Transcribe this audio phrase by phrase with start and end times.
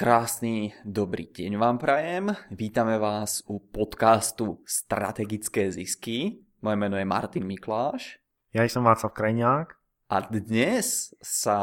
[0.00, 2.32] Krásny dobrý deň vám prajem.
[2.48, 6.40] Vítame vás u podcastu Strategické zisky.
[6.64, 8.16] Moje meno je Martin Mikláš.
[8.56, 9.76] Ja som Václav Krajňák.
[10.08, 11.60] A dnes sa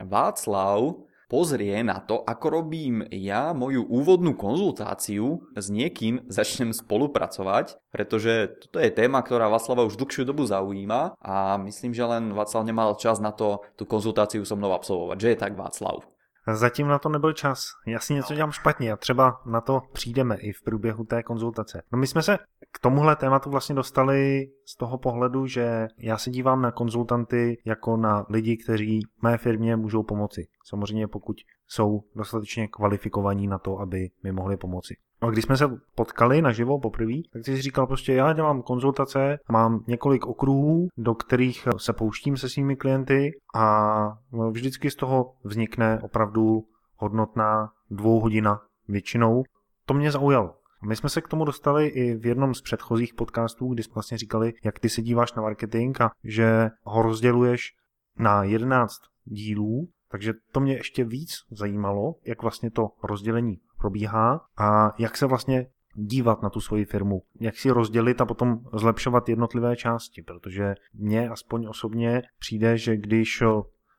[0.00, 8.64] Václav pozrie na to, ako robím ja moju úvodnú konzultáciu s niekým začnem spolupracovať, pretože
[8.64, 12.96] toto je téma, ktorá Václava už dlhšiu dobu zaujíma a myslím, že len Václav nemal
[12.96, 15.20] čas na to tú konzultáciu so mnou absolvovať.
[15.20, 16.08] Že je tak Václav?
[16.52, 17.66] Zatím na to nebyl čas.
[17.86, 21.82] Já si něco dělám špatně a třeba na to přijdeme i v průběhu té konzultace.
[21.92, 22.38] No my jsme se
[22.72, 27.96] k tomuhle tématu vlastně dostali z toho pohledu, že já se dívám na konzultanty jako
[27.96, 30.46] na lidi, kteří mé firmě můžou pomoci.
[30.64, 34.96] Samozřejmě pokud jsou dostatečně kvalifikovaní na to, aby mi mohli pomoci.
[35.22, 39.38] No a když jsme se potkali naživo poprvé, tak jsi říkal prostě, já dělám konzultace,
[39.50, 44.18] mám několik okruhů, do kterých se pouštím se svými klienty a
[44.50, 46.64] vždycky z toho vznikne opravdu
[46.96, 49.42] hodnotná dvouhodina většinou.
[49.86, 50.54] To mě zaujalo.
[50.82, 54.18] My jsme se k tomu dostali i v jednom z předchozích podcastů, kdy jsme vlastně
[54.18, 57.74] říkali, jak ty se díváš na marketing a že ho rozděluješ
[58.18, 58.92] na 11
[59.24, 65.26] dílů, takže to mě ještě víc zajímalo, jak vlastně to rozdělení probíhá a jak se
[65.26, 70.74] vlastně dívat na tu svoji firmu, jak si rozdělit a potom zlepšovat jednotlivé části, protože
[70.94, 73.42] mně aspoň osobně přijde, že když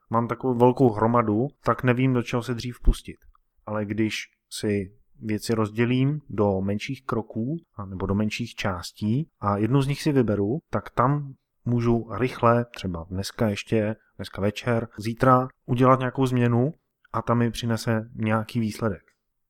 [0.09, 3.17] mám takovou velkou hromadu, tak nevím, do čeho se dřív pustit.
[3.65, 4.15] Ale když
[4.49, 10.11] si věci rozdělím do menších kroků nebo do menších částí a jednu z nich si
[10.11, 11.33] vyberu, tak tam
[11.65, 16.73] můžu rychle, třeba dneska ještě, dneska večer, zítra udělat nějakou změnu
[17.13, 19.01] a tam mi přinese nějaký výsledek.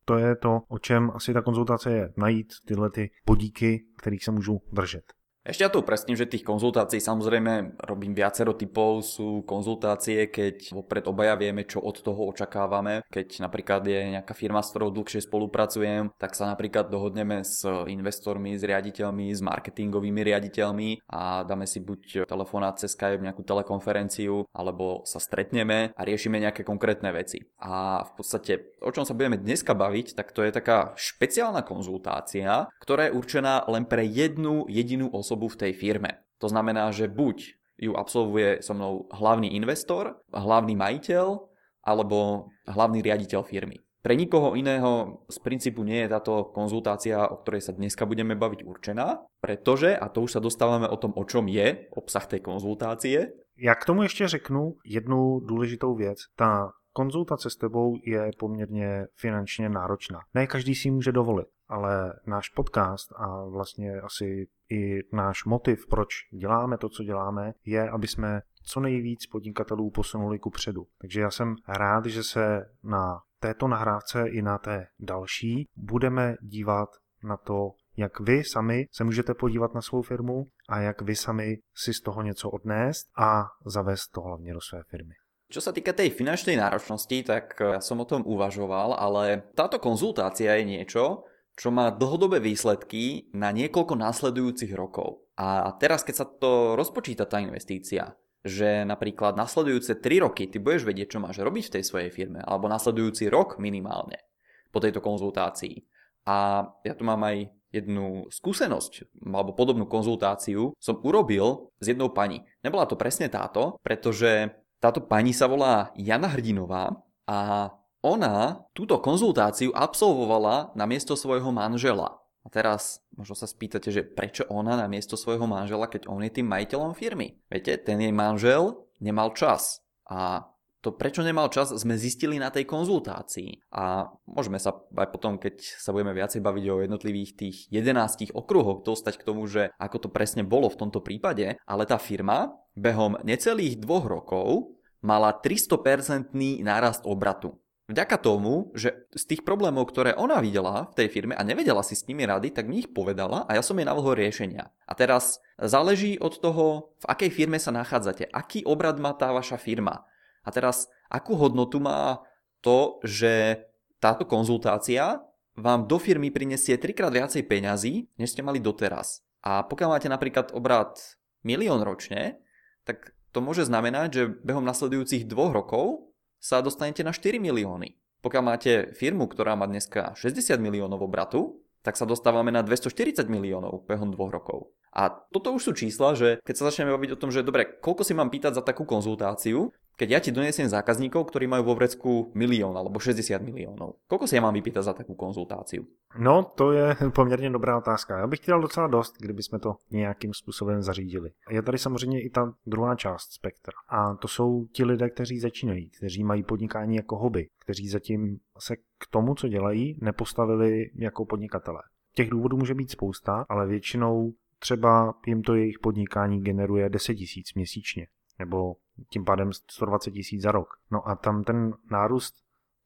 [0.09, 4.31] To je to, o čem asi ta konzultace je, najít tyhle ty bodíky, kterých se
[4.31, 5.03] můžu držet.
[5.49, 9.01] Ešte ja tu upresním, že tých konzultácií samozrejme robím viacero typov.
[9.01, 13.01] Sú konzultácie, keď vopred obaja vieme, čo od toho očakávame.
[13.09, 18.53] Keď napríklad je nejaká firma, s ktorou dlhšie spolupracujem, tak sa napríklad dohodneme s investormi,
[18.53, 25.01] s riaditeľmi, s marketingovými riaditeľmi a dáme si buď telefonát cez Skype, nejakú telekonferenciu, alebo
[25.09, 27.41] sa stretneme a riešime nejaké konkrétne veci.
[27.57, 32.69] A v podstate, o čom sa budeme dneska baviť, tak to je taká špeciálna konzultácia,
[32.77, 36.19] ktorá je určená len pre jednu jedinú osobu osobu v tej firme.
[36.43, 41.39] To znamená, že buď ju absolvuje so mnou hlavný investor, hlavný majiteľ
[41.87, 43.79] alebo hlavný riaditeľ firmy.
[44.03, 48.63] Pre nikoho iného z princípu nie je táto konzultácia, o ktorej sa dneska budeme baviť
[48.63, 53.31] určená, pretože, a to už sa dostávame o tom, o čom je obsah tej konzultácie.
[53.59, 56.19] Já k tomu ještě řeknu jednu důležitou věc.
[56.35, 60.19] Ta konzultace s tebou je poměrně finančně náročná.
[60.33, 66.09] Ne každý si může dovolit, ale náš podcast a vlastně asi i náš motiv, proč
[66.31, 70.87] děláme to, co děláme, je, aby jsme co nejvíc podnikatelů posunuli ku předu.
[71.01, 76.89] Takže já jsem rád, že se na této nahrávce i na té další budeme dívat
[77.23, 81.57] na to, jak vy sami se můžete podívat na svou firmu a jak vy sami
[81.75, 85.13] si z toho něco odnést a zavést to hlavně do své firmy.
[85.49, 90.53] Čo sa týka tej finančnej náročnosti, tak ja som o tom uvažoval, ale táto konzultácia
[90.53, 91.25] je niečo,
[91.59, 95.27] čo má dlhodobé výsledky na niekoľko následujúcich rokov.
[95.35, 100.87] A teraz, keď sa to rozpočíta tá investícia, že napríklad nasledujúce 3 roky ty budeš
[100.87, 104.23] vedieť, čo máš robiť v tej svojej firme, alebo nasledujúci rok minimálne
[104.71, 105.83] po tejto konzultácii.
[106.31, 112.41] A ja tu mám aj jednu skúsenosť alebo podobnú konzultáciu som urobil s jednou pani.
[112.65, 114.49] Nebola to presne táto, pretože
[114.81, 116.97] táto pani sa volá Jana Hrdinová
[117.29, 122.19] a ona túto konzultáciu absolvovala na miesto svojho manžela.
[122.43, 126.31] A teraz možno sa spýtate, že prečo ona na miesto svojho manžela, keď on je
[126.31, 127.35] tým majiteľom firmy.
[127.51, 129.83] Viete, ten jej manžel nemal čas.
[130.07, 130.47] A
[130.79, 133.67] to prečo nemal čas sme zistili na tej konzultácii.
[133.75, 138.87] A môžeme sa aj potom, keď sa budeme viacej baviť o jednotlivých tých 11 okruhoch,
[138.87, 143.19] dostať k tomu, že ako to presne bolo v tomto prípade, ale tá firma behom
[143.27, 146.31] necelých dvoch rokov mala 300%
[146.63, 147.59] nárast obratu
[147.89, 151.97] vďaka tomu, že z tých problémov, ktoré ona videla v tej firme a nevedela si
[151.97, 154.69] s nimi rady, tak mi ich povedala a ja som jej navrhol riešenia.
[154.85, 159.57] A teraz záleží od toho, v akej firme sa nachádzate, aký obrad má tá vaša
[159.57, 160.05] firma.
[160.45, 162.21] A teraz akú hodnotu má
[162.61, 163.65] to, že
[163.97, 165.19] táto konzultácia
[165.59, 169.25] vám do firmy prinesie trikrát viacej peňazí, než ste mali doteraz.
[169.43, 170.95] A pokiaľ máte napríklad obrad
[171.43, 172.39] milión ročne,
[172.87, 176.08] tak to môže znamenať, že behom nasledujúcich dvoch rokov
[176.39, 177.99] sa dostanete na 4 milióny.
[178.19, 183.87] Pokiaľ máte firmu, ktorá má dneska 60 miliónov obratu, tak sa dostávame na 240 miliónov
[183.87, 184.59] behom dvoch rokov.
[184.93, 188.01] A toto už sú čísla, že keď sa začneme baviť o tom, že dobre, koľko
[188.01, 189.69] si mám pýtať za takú konzultáciu,
[189.99, 194.39] keď ja ti donesiem zákazníkov, ktorí majú vo vrecku milión alebo 60 miliónov, koľko si
[194.39, 195.83] ja mám vypýtať za takú konzultáciu?
[196.17, 198.17] No, to je poměrně dobrá otázka.
[198.19, 201.31] Já bych chtěl docela dost, kdyby jsme to nějakým způsobem zařídili.
[201.49, 203.73] Je tady samozřejmě i ta druhá část spektra.
[203.89, 208.75] A to jsou ti lidé, kteří začínají, kteří mají podnikání jako hobby, kteří zatím se
[208.75, 211.81] k tomu, co dělají, nepostavili jako podnikatelé.
[212.15, 217.53] Těch důvodů může být spousta, ale většinou třeba jim to jejich podnikání generuje 10 tisíc
[217.53, 218.07] měsíčně,
[218.39, 218.75] nebo
[219.09, 220.67] tím pádem 120 tisíc za rok.
[220.91, 222.35] No a tam ten nárůst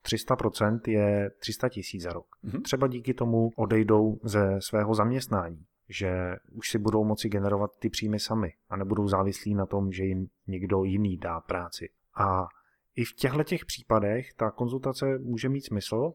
[0.06, 2.26] 300% je 300 tisíc za rok.
[2.46, 2.62] Mm-hmm.
[2.62, 8.20] Třeba díky tomu odejdou ze svého zaměstnání, že už si budou moci generovat ty příjmy
[8.20, 11.90] sami a nebudou závislí na tom, že jim někdo jiný dá práci.
[12.16, 12.48] A
[12.96, 16.14] i v těchto těch případech ta konzultace může mít smysl,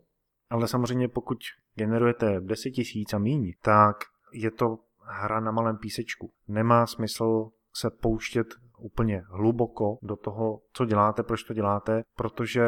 [0.50, 1.38] ale samozřejmě pokud
[1.74, 3.96] generujete 10 tisíc a míň, tak
[4.32, 4.78] je to
[5.08, 6.30] hra na malém písečku.
[6.48, 8.46] Nemá smysl se pouštět
[8.78, 12.62] úplně hluboko do toho, co děláte, proč to děláte, protože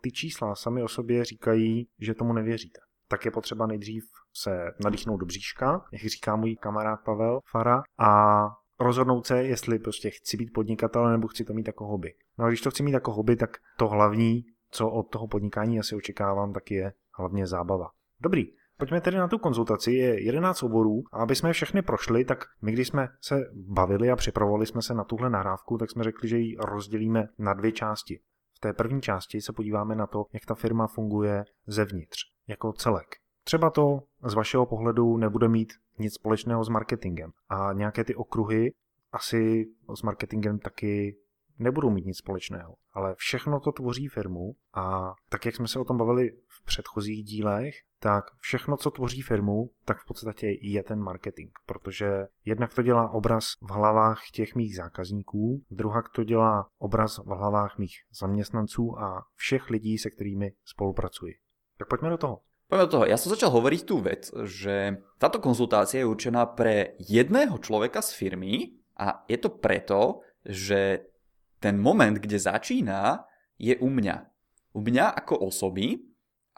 [0.00, 2.80] ty čísla sami o sobě říkají, že tomu nevěříte.
[3.08, 4.04] Tak je potřeba nejdřív
[4.34, 8.42] se nadýchnout do bříška, jak říká můj kamarád Pavel Fara, a
[8.80, 12.14] rozhodnout se, jestli prostě chci být podnikatel nebo chci to mít jako hobby.
[12.38, 15.78] No a když to chci mít jako hobby, tak to hlavní, co od toho podnikání
[15.78, 17.90] asi očekávám, tak je hlavně zábava.
[18.20, 18.46] Dobrý,
[18.82, 22.72] Pojďme tedy na tu konzultaci, je 11 oborů a aby jsme všechny prošli, tak my
[22.72, 26.38] když jsme se bavili a připravovali jsme se na tuhle nahrávku, tak jsme řekli, že
[26.38, 28.20] ji rozdělíme na dvě části.
[28.56, 32.18] V té první části se podíváme na to, jak ta firma funguje zevnitř,
[32.48, 33.06] jako celek.
[33.44, 38.72] Třeba to z vašeho pohledu nebude mít nic společného s marketingem a nějaké ty okruhy
[39.12, 41.16] asi s marketingem taky
[41.58, 42.74] nebudou mít nic společného.
[42.92, 47.24] Ale všechno to tvoří firmu a tak, jak jsme se o tom bavili v předchozích
[47.24, 52.82] dílech, tak všechno, co tvoří firmu, tak v podstatě je ten marketing, protože jednak to
[52.82, 58.98] dělá obraz v hlavách těch mých zákazníků, druhá to dělá obraz v hlavách mých zaměstnanců
[58.98, 61.34] a všech lidí, se kterými spolupracuji.
[61.78, 62.40] Tak pojďme do toho.
[62.72, 63.04] Poďme do toho.
[63.04, 68.16] Ja som začal hovoriť tú vec, že táto konzultácia je určená pre jedného človeka z
[68.16, 71.11] firmy a je to preto, že
[71.62, 73.22] ten moment, kde začína,
[73.54, 74.16] je u mňa.
[74.74, 76.02] U mňa ako osoby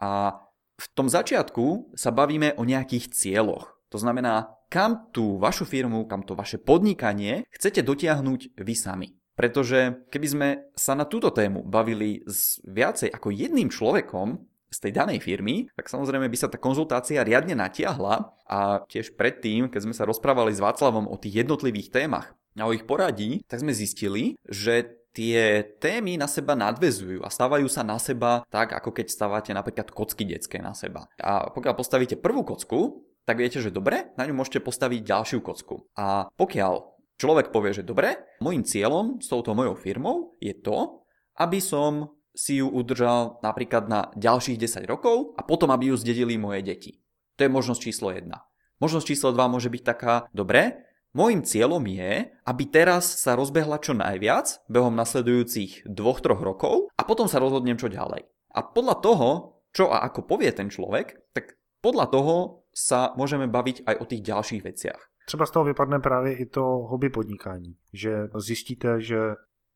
[0.01, 0.41] a
[0.75, 3.77] v tom začiatku sa bavíme o nejakých cieľoch.
[3.93, 9.09] To znamená, kam tú vašu firmu, kam to vaše podnikanie chcete dotiahnuť vy sami.
[9.35, 14.39] Pretože keby sme sa na túto tému bavili s viacej ako jedným človekom
[14.71, 19.71] z tej danej firmy, tak samozrejme by sa tá konzultácia riadne natiahla a tiež predtým,
[19.71, 23.61] keď sme sa rozprávali s Václavom o tých jednotlivých témach a o ich poradí, tak
[23.61, 28.91] sme zistili, že tie témy na seba nadvezujú a stávajú sa na seba tak, ako
[28.91, 31.07] keď stávate napríklad kocky detské na seba.
[31.19, 35.87] A pokiaľ postavíte prvú kocku, tak viete, že dobre, na ňu môžete postaviť ďalšiu kocku.
[35.95, 36.73] A pokiaľ
[37.15, 41.01] človek povie, že dobre, môjim cieľom s touto mojou firmou je to,
[41.39, 46.35] aby som si ju udržal napríklad na ďalších 10 rokov a potom, aby ju zdedili
[46.35, 46.91] moje deti.
[47.39, 48.27] To je možnosť číslo 1.
[48.83, 50.83] Možnosť číslo 2 môže byť taká, dobre,
[51.15, 55.95] Mojím cieľom je, aby teraz sa rozbehla čo najviac behom nasledujúcich 2-3
[56.43, 58.27] rokov a potom sa rozhodnem čo ďalej.
[58.51, 59.29] A podľa toho,
[59.71, 62.35] čo a ako povie ten človek, tak podľa toho
[62.75, 64.99] sa môžeme baviť aj o tých ďalších veciach.
[65.25, 69.19] Třeba z toho vypadne právě i to hobby podnikání, že zjistíte, že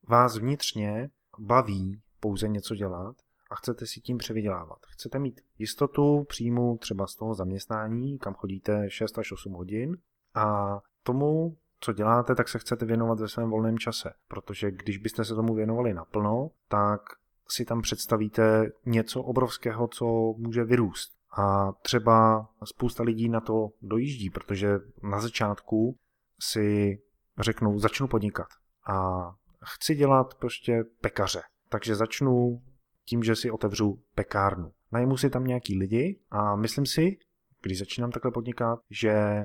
[0.07, 1.09] vás vnitřně
[1.39, 3.15] baví pouze něco dělat
[3.51, 4.77] a chcete si tím převydělávat.
[4.87, 9.97] Chcete mít jistotu příjmu třeba z toho zaměstnání, kam chodíte 6 až 8 hodin
[10.35, 10.79] a
[11.11, 14.13] tomu, co děláte, tak se chcete věnovat ve svém volném čase.
[14.27, 17.01] Protože když byste se tomu věnovali naplno, tak
[17.47, 20.05] si tam představíte něco obrovského, co
[20.37, 21.11] může vyrůst.
[21.37, 24.69] A třeba spousta lidí na to dojíždí, protože
[25.03, 25.97] na začátku
[26.39, 26.99] si
[27.39, 28.47] řeknou, začnu podnikat
[28.87, 29.29] a
[29.65, 31.41] chci dělat prostě pekaře.
[31.69, 32.61] Takže začnu
[33.05, 34.71] tím, že si otevřu pekárnu.
[34.91, 37.17] Najmu si tam nějaký lidi a myslím si,
[37.61, 39.43] když začínám takhle podnikat, že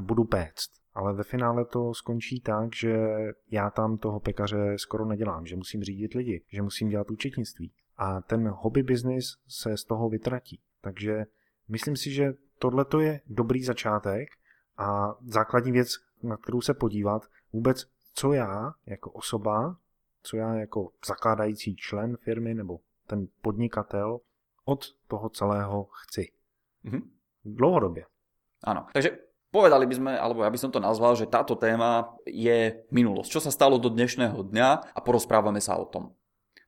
[0.00, 2.96] budu péct ale ve finále to skončí tak, že
[3.50, 7.72] já tam toho pekaře skoro nedělám, že musím řídit lidi, že musím dělat účetnictví.
[7.96, 10.60] A ten hobby business se z toho vytratí.
[10.80, 11.26] Takže
[11.68, 14.28] myslím si, že tohle je dobrý začátek
[14.76, 15.88] a základní věc,
[16.22, 17.22] na kterou se podívat,
[17.52, 19.76] vůbec co já jako osoba,
[20.22, 24.20] co já jako zakládající člen firmy nebo ten podnikatel
[24.64, 26.32] od toho celého chci.
[26.84, 27.02] Mm-hmm.
[27.44, 28.06] Dlouhodobě.
[28.64, 29.18] Ano, takže
[29.54, 33.30] Povedali by sme, alebo ja by som to nazval, že táto téma je minulosť.
[33.30, 36.10] Čo sa stalo do dnešného dňa a porozprávame sa o tom.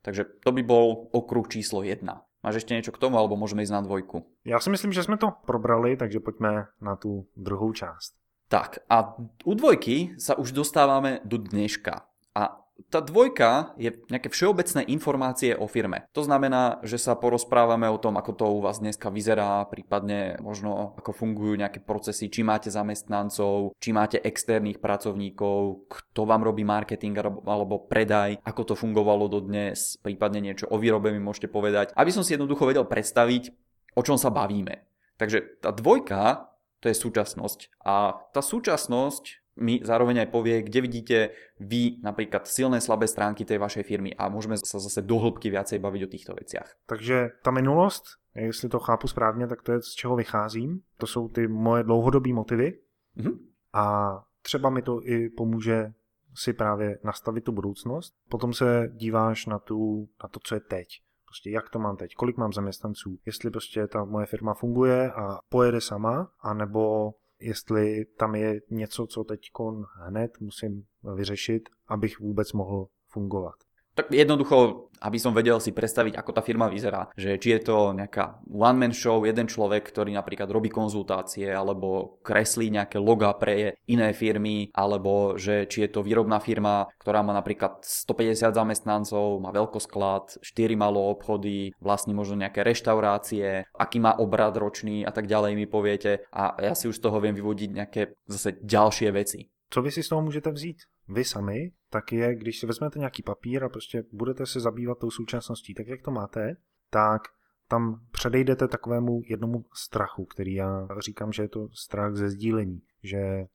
[0.07, 2.07] Takže to by bol okruh číslo 1.
[2.47, 4.23] Máš ešte niečo k tomu, alebo môžeme ísť na dvojku?
[4.47, 8.14] Já si myslím, že jsme to probrali, takže pojďme na tu druhou část.
[8.47, 12.07] Tak a u dvojky sa už dostávame do dneška.
[12.38, 16.06] A tá dvojka je nejaké všeobecné informácie o firme.
[16.12, 20.95] To znamená, že sa porozprávame o tom, ako to u vás dneska vyzerá, prípadne možno
[21.00, 27.16] ako fungujú nejaké procesy, či máte zamestnancov, či máte externých pracovníkov, kto vám robí marketing
[27.49, 32.11] alebo predaj, ako to fungovalo do dnes, prípadne niečo o výrobe mi môžete povedať, aby
[32.12, 33.50] som si jednoducho vedel predstaviť,
[33.97, 34.85] o čom sa bavíme.
[35.16, 36.52] Takže tá dvojka
[36.85, 37.83] to je súčasnosť.
[37.88, 41.16] A tá súčasnosť mi zároveň aj povie, kde vidíte
[41.60, 45.78] vy napríklad silné, slabé stránky tej vašej firmy a môžeme sa zase do hĺbky viacej
[45.78, 46.68] baviť o týchto veciach.
[46.86, 50.80] Takže ta minulost, jestli to chápu správně, tak to je z čeho vycházím.
[50.98, 52.78] To jsou ty moje dlouhodobé motivy
[53.16, 53.38] mm-hmm.
[53.72, 55.92] a třeba mi to i pomůže
[56.34, 58.14] si právě nastavit tu budoucnost.
[58.28, 60.88] Potom se díváš na, tu, na to, co je teď.
[61.26, 65.38] Prostě jak to mám teď, kolik mám zaměstnanců, jestli prostě ta moje firma funguje a
[65.48, 69.50] pojede sama, anebo jestli tam je něco, co teď
[69.95, 73.55] hned musím vyřešit, abych vůbec mohl fungovat.
[73.96, 77.08] Tak jednoducho, aby som vedel si predstaviť, ako tá firma vyzerá.
[77.16, 82.68] Že či je to nejaká one-man show, jeden človek, ktorý napríklad robí konzultácie, alebo kreslí
[82.68, 87.80] nejaké loga pre iné firmy, alebo že či je to výrobná firma, ktorá má napríklad
[87.80, 95.08] 150 zamestnancov, má veľkosklad, 4 malo obchody, vlastní možno nejaké reštaurácie, aký má obrad ročný
[95.08, 96.28] a tak ďalej mi poviete.
[96.36, 99.48] A ja si už z toho viem vyvodiť nejaké zase ďalšie veci.
[99.72, 100.76] Co vy si z toho můžete vzít?
[101.08, 105.10] Vy sami, tak je, když si vezmete nějaký papír a prostě budete se zabývat tou
[105.10, 106.56] současností, tak jak to máte,
[106.90, 107.22] tak
[107.68, 113.46] tam předejdete takovému jednomu strachu, který já říkám, že je to strach ze sdílení, že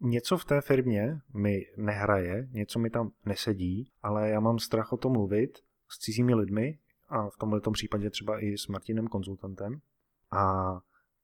[0.00, 4.96] něco v té firmě mi nehraje, něco mi tam nesedí, ale já mám strach o
[4.96, 5.58] tom mluvit
[5.88, 9.80] s cizími lidmi a v tomhle případě třeba i s Martinem konzultantem
[10.30, 10.74] a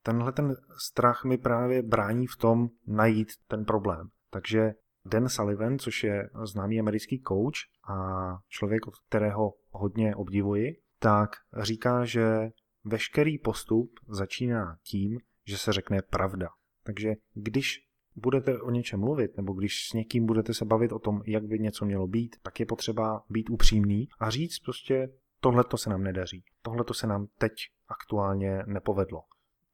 [0.02, 4.08] tenhle ten strach mi právě brání v tom najít ten problém.
[4.30, 11.30] Takže Dan Sullivan, což je známý americký coach a člověk, od kterého hodně obdivuji, tak
[11.60, 12.50] říká, že
[12.84, 16.48] veškerý postup začíná tím, že se řekne pravda.
[16.84, 21.22] Takže když budete o něčem mluvit, nebo když s někým budete se bavit o tom,
[21.26, 25.08] jak by něco mělo být, tak je potřeba být upřímný a říct prostě,
[25.40, 27.52] tohle to se nám nedaří, tohle to se nám teď
[27.88, 29.22] aktuálně nepovedlo,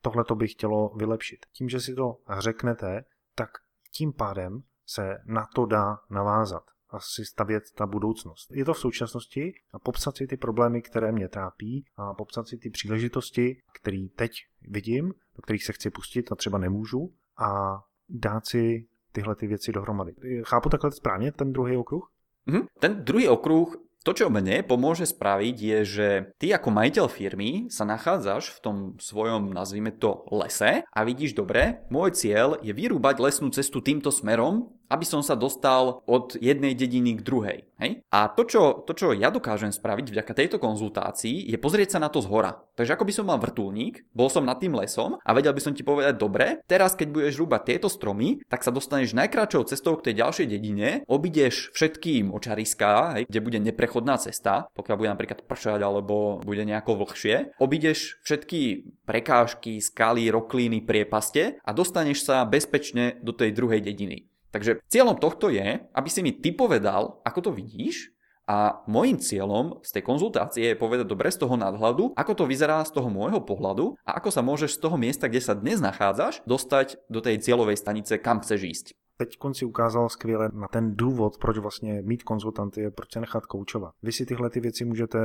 [0.01, 1.47] tohle to by chtělo vylepšit.
[1.53, 3.05] Tím, že si to řeknete,
[3.35, 3.51] tak
[3.93, 8.51] tím pádem se na to dá navázat a si stavět ta budoucnost.
[8.51, 12.57] Je to v současnosti a popsat si ty problémy, které mě trápí a popsat si
[12.57, 14.33] ty příležitosti, které teď
[14.69, 19.73] vidím, do kterých se chci pustit a třeba nemůžu a dát si tyhle ty věci
[19.73, 20.15] dohromady.
[20.45, 22.11] Chápu takhle správně ten druhý okruh?
[22.49, 22.67] Mm-hmm.
[22.81, 23.77] Ten druhý okruh
[24.07, 28.77] to, čo mne pomôže spraviť, je, že ty ako majiteľ firmy sa nachádzaš v tom
[29.03, 34.76] svojom, nazvime to, lese a vidíš dobre, môj cieľ je vyrúbať lesnú cestu týmto smerom,
[34.91, 37.59] aby som sa dostal od jednej dediny k druhej.
[37.77, 38.01] Hej?
[38.09, 42.09] A to čo, to, čo ja dokážem spraviť vďaka tejto konzultácii, je pozrieť sa na
[42.09, 42.57] to z hora.
[42.77, 45.77] Takže ako by som mal vrtulník, bol som nad tým lesom a vedel by som
[45.77, 50.13] ti povedať, dobre, teraz keď budeš rúbať tieto stromy, tak sa dostaneš najkračou cestou k
[50.13, 55.81] tej ďalšej dedine, obídeš všetkým očariská, hej, kde bude neprechodná cesta, pokiaľ bude napríklad pršať
[55.85, 63.33] alebo bude nejako vlhšie, obídeš všetky prekážky, skaly, roklíny, priepaste a dostaneš sa bezpečne do
[63.33, 64.29] tej druhej dediny.
[64.51, 69.83] Takže cieľom tohto je, aby si mi ty povedal, ako to vidíš a môjim cieľom
[69.83, 73.43] z tej konzultácie je povedať dobre z toho nadhľadu, ako to vyzerá z toho môjho
[73.43, 77.43] pohľadu a ako sa môžeš z toho miesta, kde sa dnes nachádzaš, dostať do tej
[77.43, 78.87] cieľovej stanice, kam chceš ísť.
[79.19, 83.47] Teď si ukázal skvěle na ten důvod, proč vlastně mít konzultanty, je proč se nechat
[83.47, 83.95] koučovat.
[84.03, 85.19] Vy si tyhle ty věci můžete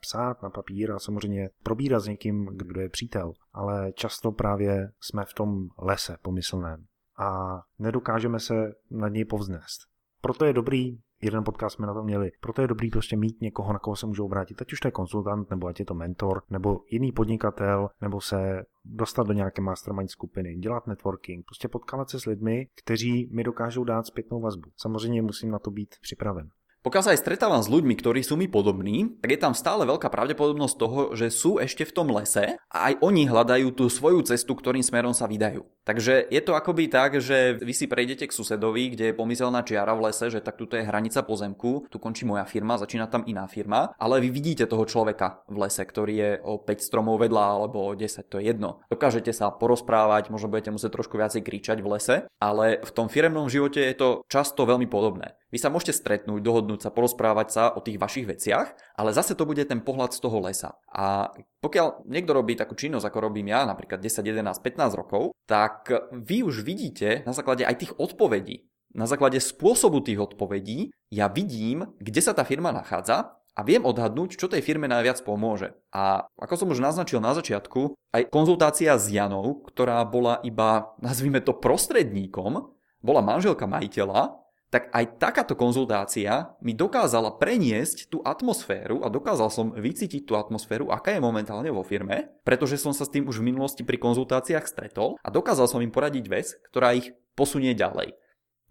[0.00, 5.24] psát na papír a samozřejmě probírat s někým, kdo je přítel, ale často právě jsme
[5.24, 6.84] v tom lese pomyslném
[7.22, 8.54] a nedokážeme se
[8.90, 9.80] nad něj povznést.
[10.20, 13.72] Proto je dobrý, jeden podcast jsme na to měli, proto je dobrý prostě mít někoho,
[13.72, 16.42] na koho se můžou obrátit, ať už to je konzultant, nebo ať je to mentor,
[16.50, 22.20] nebo jiný podnikatel, nebo se dostat do nějaké mastermind skupiny, dělat networking, prostě potkávat se
[22.20, 24.70] s lidmi, kteří mi dokážou dát zpětnou vazbu.
[24.76, 26.48] Samozřejmě musím na to být připraven.
[26.82, 30.10] Pokiaľ sa aj stretávam s ľuďmi, ktorí sú mi podobní, tak je tam stále veľká
[30.10, 34.58] pravdepodobnosť toho, že sú ešte v tom lese a aj oni hľadajú tú svoju cestu,
[34.58, 35.62] ktorým smerom sa vydajú.
[35.82, 39.98] Takže je to akoby tak, že vy si prejdete k susedovi, kde je pomyselná čiara
[39.98, 43.50] v lese, že tak tuto je hranica pozemku, tu končí moja firma, začína tam iná
[43.50, 47.82] firma, ale vy vidíte toho človeka v lese, ktorý je o 5 stromov vedľa alebo
[47.82, 48.78] o 10, to je jedno.
[48.94, 53.50] Dokážete sa porozprávať, možno budete musieť trošku viacej kričať v lese, ale v tom firemnom
[53.50, 55.34] živote je to často veľmi podobné.
[55.52, 59.44] Vy sa môžete stretnúť, dohodnúť sa, porozprávať sa o tých vašich veciach, ale zase to
[59.44, 60.80] bude ten pohľad z toho lesa.
[60.88, 61.28] A
[61.60, 66.12] pokiaľ niekto robí takú činnosť, ako robím ja, napríklad 10, 11, 15 rokov, tak tak
[66.12, 71.88] vy už vidíte na základe aj tých odpovedí, na základe spôsobu tých odpovedí, ja vidím,
[71.96, 75.72] kde sa tá firma nachádza a viem odhadnúť, čo tej firme najviac pomôže.
[75.92, 81.40] A ako som už naznačil na začiatku, aj konzultácia s Janou, ktorá bola iba, nazvime
[81.40, 82.68] to prostredníkom,
[83.00, 84.41] bola manželka majiteľa,
[84.72, 90.88] tak aj takáto konzultácia mi dokázala preniesť tú atmosféru a dokázal som vycítiť tú atmosféru,
[90.88, 94.64] aká je momentálne vo firme, pretože som sa s tým už v minulosti pri konzultáciách
[94.64, 98.16] stretol a dokázal som im poradiť vec, ktorá ich posunie ďalej.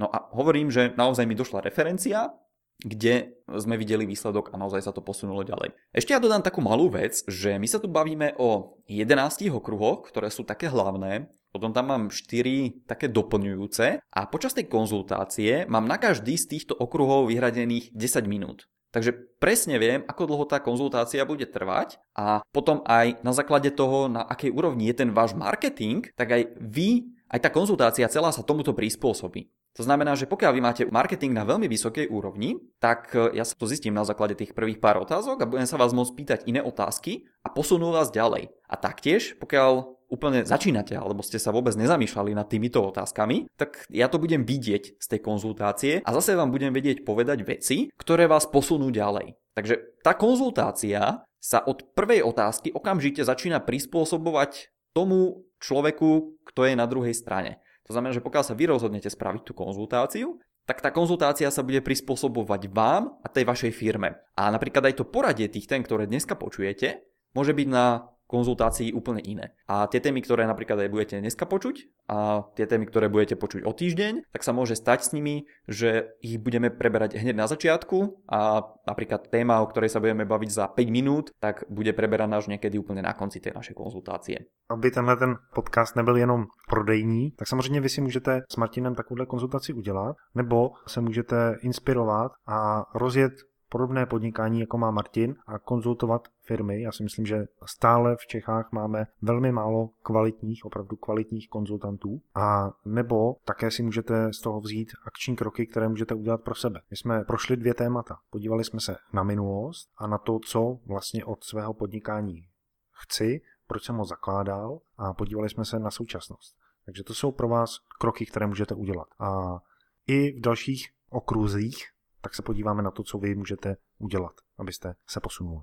[0.02, 2.34] No a hovorím, že naozaj mi došla referencia,
[2.82, 5.78] kde sme videli výsledok a naozaj sa to posunulo ďalej.
[5.94, 10.34] Ešte ja dodám takú malú vec, že my sa tu bavíme o 11 okruhoch, ktoré
[10.34, 16.00] sú také hlavné, potom tam mám 4 také doplňujúce a počas tej konzultácie mám na
[16.00, 18.72] každý z týchto okruhov vyhradených 10 minút.
[18.92, 24.12] Takže presne viem, ako dlho tá konzultácia bude trvať a potom aj na základe toho,
[24.12, 28.44] na akej úrovni je ten váš marketing, tak aj vy, aj tá konzultácia celá sa
[28.44, 29.48] tomuto prispôsobí.
[29.80, 33.56] To znamená, že pokiaľ vy máte marketing na veľmi vysokej úrovni, tak e, ja sa
[33.56, 36.60] to zistím na základe tých prvých pár otázok a budem sa vás môcť pýtať iné
[36.60, 38.52] otázky a posunú vás ďalej.
[38.68, 44.12] A taktiež, pokiaľ úplne začínate alebo ste sa vôbec nezamýšľali nad týmito otázkami, tak ja
[44.12, 48.46] to budem vidieť z tej konzultácie a zase vám budem vedieť povedať veci, ktoré vás
[48.52, 49.40] posunú ďalej.
[49.56, 56.86] Takže tá konzultácia sa od prvej otázky okamžite začína prispôsobovať tomu človeku, kto je na
[56.86, 57.64] druhej strane.
[57.90, 60.38] To znamená, že pokiaľ sa vy rozhodnete spraviť tú konzultáciu,
[60.70, 64.22] tak tá konzultácia sa bude prispôsobovať vám a tej vašej firme.
[64.38, 67.02] A napríklad aj to poradie tých tém, ktoré dneska počujete,
[67.34, 69.52] môže byť na konzultácií úplne iné.
[69.68, 73.68] A tie témy, ktoré napríklad aj budete dneska počuť a tie témy, ktoré budete počuť
[73.68, 78.24] o týždeň, tak sa môže stať s nimi, že ich budeme preberať hneď na začiatku
[78.32, 82.48] a napríklad téma, o ktorej sa budeme baviť za 5 minút, tak bude preberaná až
[82.48, 84.48] niekedy úplne na konci tej našej konzultácie.
[84.72, 89.26] Aby tenhle ten podcast nebyl jenom prodejní, tak samozřejmě vy si můžete s Martinem takovouhle
[89.26, 93.34] konzultaci udělat, nebo se můžete inspirovat a rozjet
[93.72, 96.82] podobné podnikání, jako má Martin a konzultovat firmy.
[96.82, 102.72] Já si myslím, že stále v Čechách máme velmi málo kvalitních, opravdu kvalitních konzultantů a
[102.86, 106.82] nebo také si můžete z toho vzít akční kroky, které můžete udělat pro sebe.
[106.92, 108.18] My jsme prošli dvě témata.
[108.30, 112.48] Podívali jsme se na minulost a na to, co vlastně od svého podnikání
[112.92, 116.56] chci, proč jsem ho zakládal a podívali jsme se na současnost.
[116.86, 119.08] Takže to jsou pro vás kroky, které můžete udělat.
[119.20, 119.60] A
[120.08, 121.78] i v dalších okruzích
[122.22, 125.62] tak se podíváme na to, co vy můžete udělat, abyste se posunuli.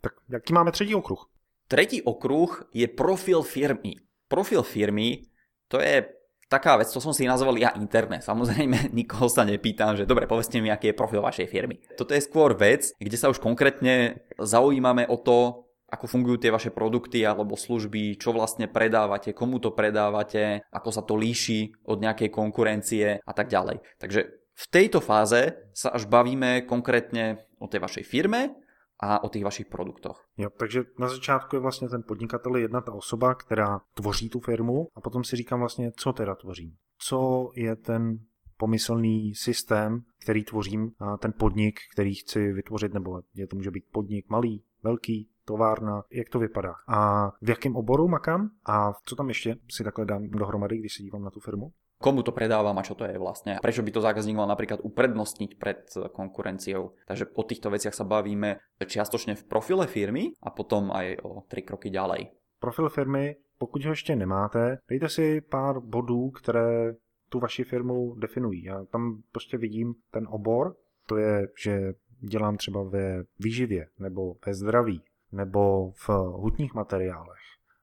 [0.00, 1.30] Tak jaký máme třetí okruh?
[1.68, 3.94] Tretí okruh je profil firmy.
[4.28, 5.22] Profil firmy
[5.70, 6.02] to je
[6.50, 8.18] taká vec, to som si nazval ja interné.
[8.18, 11.78] Samozrejme, nikoho sa nepýtam, že dobre, povedzte mi, aký je profil vašej firmy.
[11.94, 16.70] Toto je skôr vec, kde sa už konkrétne zaujímame o to, ako fungujú tie vaše
[16.70, 22.30] produkty alebo služby, čo vlastne predávate, komu to predávate, ako sa to líši od nejakej
[22.30, 23.82] konkurencie a tak ďalej.
[23.98, 28.54] Takže v tejto fáze sa až bavíme konkrétně o té vašej firme
[29.00, 30.28] a o těch vašich produktoch.
[30.36, 34.88] Jo, takže na začátku je vlastně ten podnikatel jedna ta osoba, která tvoří tu firmu
[34.94, 36.76] a potom si říkám vlastně, co teda tvořím.
[36.98, 38.18] Co je ten
[38.56, 44.28] pomyslný systém, který tvořím, ten podnik, který chci vytvořit, nebo je to může být podnik
[44.28, 49.56] malý, velký, továrna, jak to vypadá a v jakém oboru makám a co tam ještě
[49.70, 52.96] si takhle dám dohromady, když se dívám na tu firmu komu to predávam a čo
[52.96, 53.60] to je vlastne.
[53.60, 55.84] Prečo by to zákazník mal napríklad uprednostniť pred
[56.16, 56.96] konkurenciou.
[57.04, 61.60] Takže o týchto veciach sa bavíme čiastočne v profile firmy a potom aj o tri
[61.60, 62.32] kroky ďalej.
[62.60, 66.94] Profil firmy, pokud ho ještě nemáte, dejte si pár bodů, které
[67.28, 68.64] tu vaši firmu definují.
[68.64, 74.54] Já tam prostě vidím ten obor, to je, že dělám třeba ve výživě, nebo ve
[74.54, 77.40] zdraví, nebo v hutních materiálech,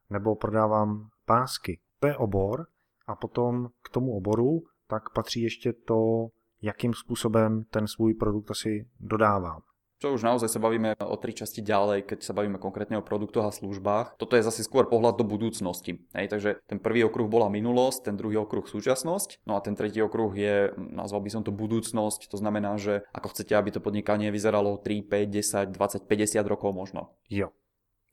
[0.09, 1.79] nebo prodávám pásky.
[1.99, 2.65] To je obor,
[3.07, 6.27] a potom k tomu oboru tak patří ještě to,
[6.61, 9.61] jakým způsobem ten svůj produkt asi dodávám.
[9.97, 13.49] Čo už naozaj sa bavíme o tri časti ďalej, keď sa bavíme konkrétne o produktoch
[13.49, 14.21] a službách.
[14.21, 16.05] Toto je zase skôr pohľad do budúcnosti.
[16.13, 19.97] Hej, takže ten prvý okruh bola minulosť, ten druhý okruh súčasnosť, no a ten tretí
[19.97, 24.29] okruh je, nazval by som to budúcnosť, to znamená, že ako chcete, aby to podnikanie
[24.29, 27.17] vyzeralo 3, 5, 10, 20, 50 rokov možno.
[27.25, 27.49] Jo,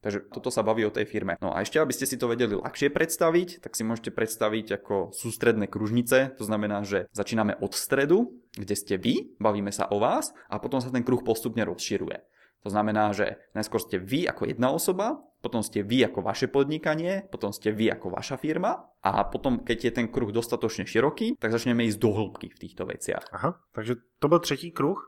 [0.05, 1.40] Takže toto sa baví o tej firme.
[1.40, 5.17] No a ešte, aby ste si to vedeli ľahšie predstaviť, tak si môžete predstaviť ako
[5.17, 6.37] sústredné kružnice.
[6.37, 10.85] To znamená, že začíname od stredu, kde ste vy, bavíme sa o vás a potom
[10.85, 12.21] sa ten kruh postupne rozširuje.
[12.64, 17.25] To znamená, že najskôr ste vy ako jedna osoba, potom ste vy ako vaše podnikanie,
[17.29, 21.53] potom ste vy ako vaša firma a potom, keď je ten kruh dostatočne široký, tak
[21.53, 23.25] začneme ísť do hĺbky v týchto veciach.
[23.33, 25.01] Aha, takže to byl třetí kruh?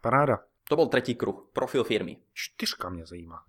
[0.00, 0.44] Paráda.
[0.68, 2.16] To bol tretí kruh, profil firmy.
[2.32, 3.44] Čtyřka mě zajímá.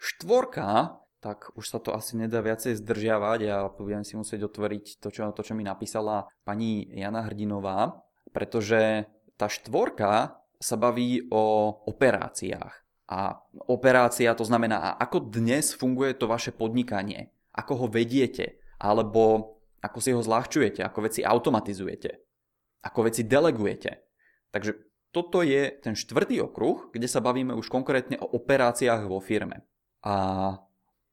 [0.00, 5.12] Štvorka tak už sa to asi nedá viacej zdržiavať a budem si musieť otvoriť to,
[5.12, 8.00] čo, to, čo mi napísala pani Jana Hrdinová,
[8.32, 9.04] pretože
[9.36, 12.72] tá štvorka sa baví o operáciách.
[13.12, 13.36] A
[13.68, 20.16] operácia to znamená, ako dnes funguje to vaše podnikanie, ako ho vediete, alebo ako si
[20.16, 22.10] ho zľahčujete, ako veci automatizujete,
[22.80, 24.08] ako veci delegujete.
[24.48, 24.72] Takže
[25.12, 29.68] toto je ten štvrtý okruh, kde sa bavíme už konkrétne o operáciách vo firme.
[30.00, 30.14] A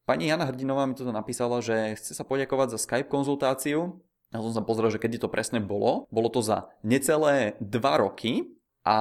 [0.07, 3.99] pani Jana Hrdinová mi toto napísala, že chce sa poďakovať za Skype konzultáciu.
[4.31, 6.07] Ja som sa pozrel, že kedy to presne bolo.
[6.11, 8.51] Bolo to za necelé 2 roky
[8.83, 8.97] a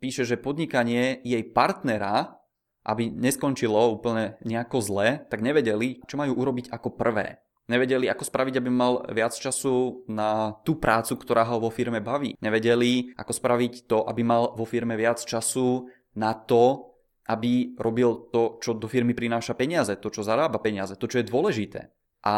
[0.00, 2.40] píše, že podnikanie jej partnera,
[2.84, 7.40] aby neskončilo úplne nejako zle, tak nevedeli, čo majú urobiť ako prvé.
[7.70, 12.34] Nevedeli, ako spraviť, aby mal viac času na tú prácu, ktorá ho vo firme baví.
[12.42, 15.86] Nevedeli, ako spraviť to, aby mal vo firme viac času
[16.18, 16.89] na to,
[17.26, 21.28] aby robil to, čo do firmy prináša peniaze, to, čo zarába peniaze, to, čo je
[21.28, 21.92] dôležité.
[22.24, 22.36] A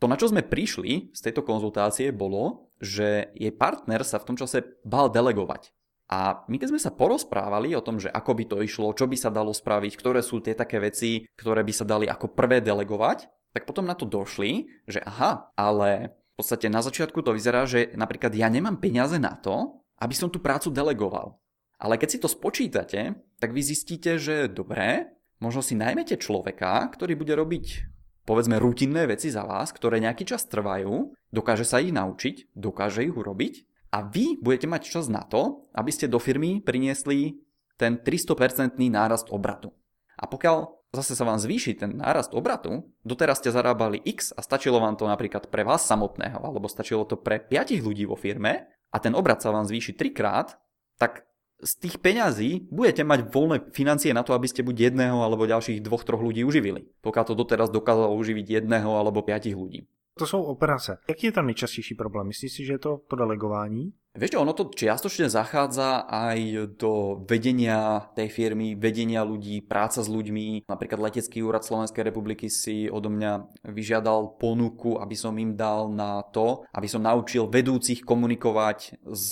[0.00, 4.36] to, na čo sme prišli z tejto konzultácie, bolo, že jej partner sa v tom
[4.40, 5.76] čase bal delegovať.
[6.10, 9.14] A my keď sme sa porozprávali o tom, že ako by to išlo, čo by
[9.14, 13.30] sa dalo spraviť, ktoré sú tie také veci, ktoré by sa dali ako prvé delegovať,
[13.54, 17.94] tak potom na to došli, že aha, ale v podstate na začiatku to vyzerá, že
[17.94, 21.38] napríklad ja nemám peniaze na to, aby som tú prácu delegoval.
[21.80, 27.16] Ale keď si to spočítate, tak vy zistíte, že dobré, možno si najmete človeka, ktorý
[27.16, 27.88] bude robiť
[28.28, 33.10] povedzme rutinné veci za vás, ktoré nejaký čas trvajú, dokáže sa ich naučiť, dokáže ich
[33.10, 37.42] urobiť a vy budete mať čas na to, aby ste do firmy priniesli
[37.74, 39.74] ten 300% nárast obratu.
[40.14, 44.78] A pokiaľ zase sa vám zvýši ten nárast obratu, doteraz ste zarábali X a stačilo
[44.78, 48.96] vám to napríklad pre vás samotného, alebo stačilo to pre 5 ľudí vo firme a
[49.02, 50.54] ten obrat sa vám zvýši 3 krát,
[51.00, 51.26] tak
[51.60, 55.84] z tých peňazí budete mať voľné financie na to, aby ste buď jedného alebo ďalších
[55.84, 56.88] dvoch, troch ľudí uživili.
[57.04, 59.86] Pokiaľ to doteraz dokázalo uživiť jedného alebo piatich ľudí.
[60.18, 60.98] To jsou operace.
[61.08, 62.26] Jaký je tam nejčastější problém?
[62.26, 63.92] Myslíš si, že je to to delegování?
[64.10, 70.66] Vieš ono to čiastočne zachádza aj do vedenia tej firmy, vedenia ľudí, práca s ľuďmi.
[70.66, 76.26] Napríklad Letecký úrad Slovenskej republiky si odo mňa vyžiadal ponuku, aby som im dal na
[76.26, 79.30] to, aby som naučil vedúcich komunikovať s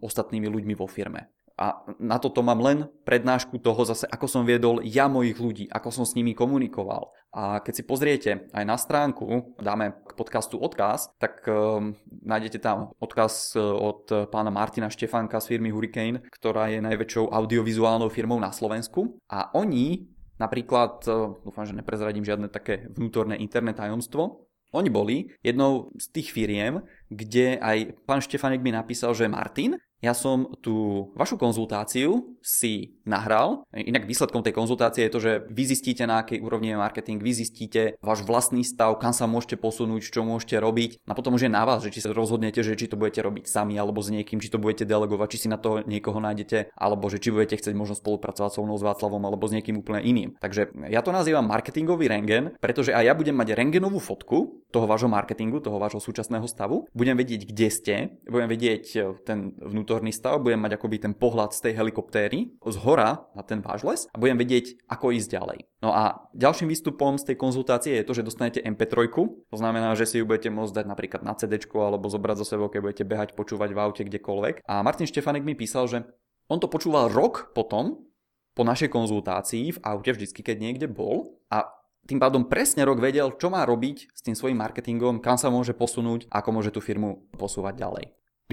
[0.00, 4.82] ostatnými ľuďmi vo firme a na toto mám len prednášku toho zase, ako som viedol
[4.82, 7.14] ja mojich ľudí, ako som s nimi komunikoval.
[7.34, 12.94] A keď si pozriete aj na stránku, dáme k podcastu odkaz, tak um, nájdete tam
[13.02, 18.54] odkaz e, od pána Martina Štefánka z firmy Hurricane, ktorá je najväčšou audiovizuálnou firmou na
[18.54, 19.18] Slovensku.
[19.30, 25.94] A oni napríklad, e, dúfam, že neprezradím žiadne také vnútorné internet tajomstvo, oni boli jednou
[25.94, 31.40] z tých firiem, kde aj pán Štefanek mi napísal, že Martin, ja som tú vašu
[31.40, 33.64] konzultáciu si nahral.
[33.72, 37.32] Inak výsledkom tej konzultácie je to, že vy zistíte, na akej úrovni je marketing, vy
[37.32, 41.00] zistíte váš vlastný stav, kam sa môžete posunúť, čo môžete robiť.
[41.08, 43.48] A potom už je na vás, že či sa rozhodnete, že či to budete robiť
[43.48, 47.08] sami alebo s niekým, či to budete delegovať, či si na to niekoho nájdete, alebo
[47.08, 50.36] že či budete chcieť možno spolupracovať so mnou s Václavom alebo s niekým úplne iným.
[50.36, 55.08] Takže ja to nazývam marketingový rengen, pretože aj ja budem mať rengenovú fotku toho vášho
[55.08, 56.90] marketingu, toho vášho súčasného stavu.
[56.90, 57.94] Budem vedieť, kde ste,
[58.26, 58.84] budem vedieť
[59.22, 63.46] ten vnútor vnútorný stav, budem mať akoby ten pohľad z tej helikoptéry z hora na
[63.46, 65.58] ten váš les a budem vedieť, ako ísť ďalej.
[65.78, 69.06] No a ďalším výstupom z tej konzultácie je to, že dostanete MP3,
[69.46, 72.66] to znamená, že si ju budete môcť dať napríklad na CD alebo zobrať zo sebou,
[72.66, 74.66] keď budete behať, počúvať v aute kdekoľvek.
[74.66, 76.02] A Martin Štefanek mi písal, že
[76.50, 78.02] on to počúval rok potom,
[78.54, 81.70] po našej konzultácii v aute vždycky, keď niekde bol a
[82.06, 85.74] tým pádom presne rok vedel, čo má robiť s tým svojím marketingom, kam sa môže
[85.74, 88.04] posunúť, ako môže tú firmu posúvať ďalej.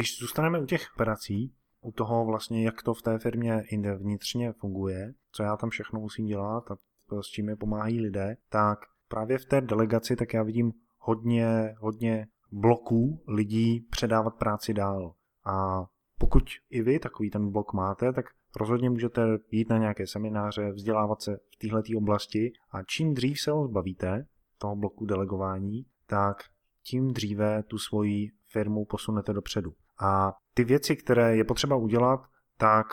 [0.02, 3.64] Když zůstaneme u těch operací, u toho vlastně, jak to v té firmě
[3.98, 6.76] vnitřně funguje, co já tam všechno musím dělat a
[7.22, 12.28] s čím mi pomáhají lidé, tak právě v té delegaci tak já vidím hodně, hodně
[12.52, 15.14] bloků lidí předávat práci dál.
[15.46, 15.86] A
[16.20, 21.22] pokud i vy takový ten blok máte, tak rozhodně můžete jít na nějaké semináře, vzdělávat
[21.22, 24.26] se v této oblasti a čím dřív se ho zbavíte,
[24.58, 26.38] toho bloku delegování, tak
[26.84, 29.74] tím dříve tu svoji firmu posunete dopředu.
[30.02, 32.20] A ty věci, které je potřeba udělat,
[32.58, 32.88] tak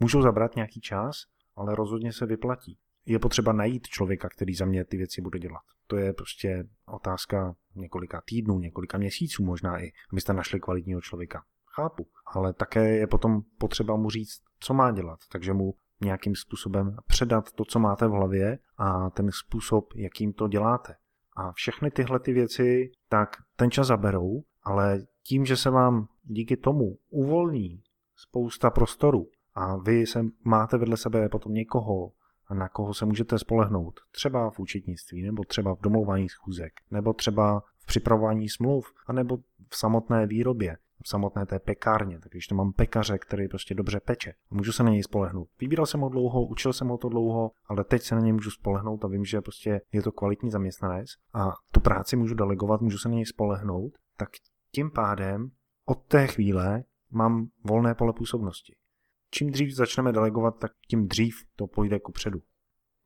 [0.00, 1.16] můžou zabrat nějaký čas,
[1.56, 2.78] ale rozhodně se vyplatí.
[3.06, 5.62] Je potřeba najít člověka, který za mě ty věci bude dělat.
[5.86, 11.42] To je prostě otázka několika týdnů, několika měsíců možná i, abyste našli kvalitního člověka.
[11.74, 16.96] Chápu, ale také je potom potřeba mu říct, co má dělat, takže mu nějakým způsobem
[17.06, 20.94] předat to, co máte v hlavě a ten způsob, jakým to děláte.
[21.36, 26.56] A všechny tyhle ty věci, tak ten čas zaberou, ale tím, že se vám díky
[26.56, 27.82] tomu uvolní
[28.16, 32.12] spousta prostoru a vy se máte vedle sebe potom někoho,
[32.54, 34.00] na koho se můžete spolehnout.
[34.10, 39.36] Třeba v účetnictví, nebo třeba v domlouvání schůzek, nebo třeba v připravování smluv, anebo
[39.68, 42.18] v samotné výrobě, v samotné té pekárně.
[42.18, 45.48] Tak když to mám pekaře, který prostě dobře peče, můžu se na něj spolehnout.
[45.60, 48.50] Vybíral jsem ho dlouho, učil jsem ho to dlouho, ale teď se na něj můžu
[48.50, 52.98] spolehnout a vím, že prostě je to kvalitní zaměstnanec a tu práci můžu delegovat, můžu
[52.98, 54.28] se na něj spolehnout, tak
[54.72, 55.50] tím pádem
[55.86, 58.74] od té chvíle mám volné pole působnosti.
[59.30, 62.42] Čím dřív začneme delegovat, tak tím dřív to půjde ku předu.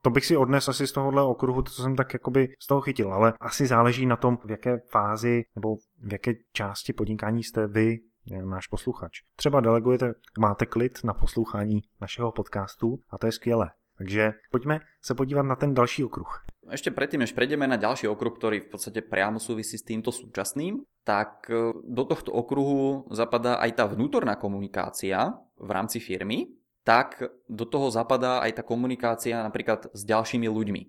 [0.03, 3.13] To bych si odnes asi z tohohle okruhu, to jsem tak jakoby z toho chytil,
[3.13, 7.99] ale asi záleží na tom, v jaké fázi nebo v jaké části podnikání jste vy,
[8.45, 9.21] náš posluchač.
[9.37, 13.71] Třeba delegujete, máte klid na poslouchání našeho podcastu a to je skvělé.
[13.99, 16.45] Takže pojďme se podívat na ten další okruh.
[16.71, 20.81] Ešte predtým, než prejdeme na ďalší okruh, ktorý v podstate priamo súvisí s týmto súčasným,
[21.05, 27.69] tak e, do tohto okruhu zapadá aj tá vnútorná komunikácia v rámci firmy, tak do
[27.69, 30.83] toho zapadá aj tá komunikácia napríklad s ďalšími ľuďmi,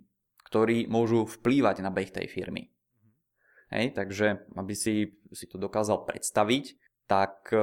[0.48, 2.72] ktorí môžu vplývať na beh tej firmy.
[3.68, 7.60] Hej, takže aby si, si to dokázal predstaviť, tak e,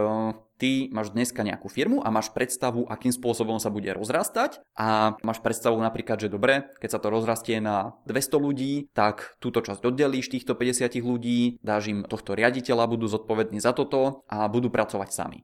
[0.63, 5.43] ty máš dneska nejakú firmu a máš predstavu, akým spôsobom sa bude rozrastať a máš
[5.43, 10.31] predstavu napríklad, že dobre, keď sa to rozrastie na 200 ľudí, tak túto časť oddelíš
[10.31, 15.43] týchto 50 ľudí, dáš im tohto riaditeľa, budú zodpovední za toto a budú pracovať sami.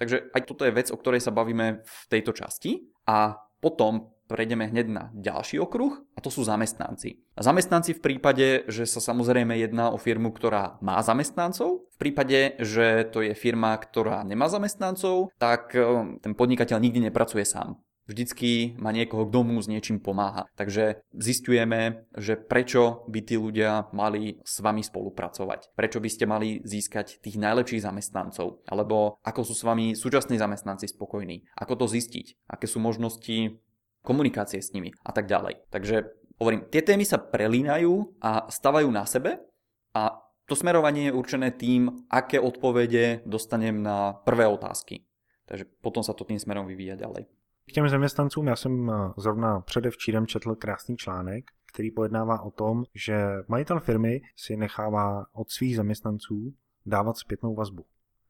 [0.00, 4.68] Takže aj toto je vec, o ktorej sa bavíme v tejto časti a potom prejdeme
[4.68, 7.22] hneď na ďalší okruh a to sú zamestnanci.
[7.38, 12.60] A zamestnanci v prípade, že sa samozrejme jedná o firmu, ktorá má zamestnancov, v prípade,
[12.60, 18.78] že to je firma, ktorá nemá zamestnancov, tak eh, ten podnikateľ nikdy nepracuje sám vždycky
[18.78, 20.46] má niekoho, kto mu s niečím pomáha.
[20.54, 25.74] Takže zistujeme, že prečo by tí ľudia mali s vami spolupracovať.
[25.74, 28.62] Prečo by ste mali získať tých najlepších zamestnancov.
[28.70, 31.44] Alebo ako sú s vami súčasní zamestnanci spokojní.
[31.58, 32.46] Ako to zistiť.
[32.46, 33.58] Aké sú možnosti
[34.06, 35.66] komunikácie s nimi a tak ďalej.
[35.74, 36.06] Takže
[36.38, 39.42] hovorím, tie témy sa prelínajú a stavajú na sebe
[39.98, 45.02] a to smerovanie je určené tým, aké odpovede dostanem na prvé otázky.
[45.50, 47.26] Takže potom sa to tým smerom vyvíja ďalej.
[47.66, 52.84] K těm zaměstnancům já jsem eh, zrovna předevčírem četl krásný článek, který pojednává o tom,
[52.94, 56.54] že majitel firmy si nechává od svých zaměstnanců
[56.86, 57.84] dávat zpětnou vazbu.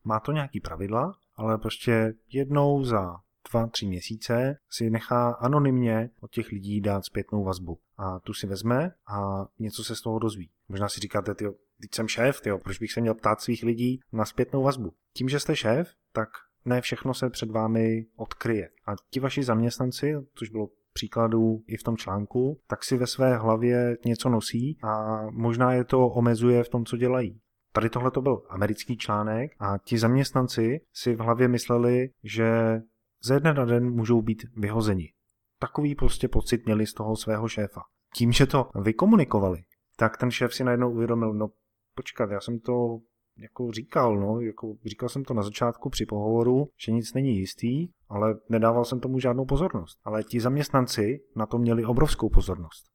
[0.04, 3.16] Má to nějaký pravidla, ale prostě jednou za
[3.50, 7.78] dva, tři měsíce si nechá anonymně od těch lidí dát zpětnou vazbu.
[7.96, 10.50] A tu si vezme a něco se z toho dozví.
[10.68, 14.00] Možná si říkáte, tyjo, teď jsem šéf, tyjo, proč bych se měl ptát svých lidí
[14.12, 14.92] na zpětnou vazbu?
[15.12, 16.28] Tím, že jste šéf, tak
[16.64, 18.68] ne všechno se před vámi odkryje.
[18.86, 23.36] A ti vaši zaměstnanci, což bylo příkladů i v tom článku, tak si ve své
[23.36, 27.40] hlavě něco nosí a možná je to omezuje v tom, co dělají.
[27.72, 32.80] Tady tohle to byl americký článek a ti zaměstnanci si v hlavě mysleli, že
[33.24, 35.12] ze dne na den můžou být vyhozeni.
[35.60, 37.82] Takový prostě pocit měli z toho svého šéfa.
[38.14, 39.62] Tím, že to vykomunikovali,
[39.96, 41.48] tak ten šéf si najednou uvědomil, no
[41.94, 42.98] počkat, já jsem to
[43.38, 47.88] jako říkal, no, jako říkal jsem to na začátku při pohovoru, že nic není jistý,
[48.08, 49.98] ale nedával jsem tomu žádnou pozornost.
[50.04, 52.86] Ale ti zaměstnanci na to měli obrovskou pozornost.